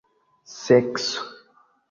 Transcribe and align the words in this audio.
sekso 0.61 1.07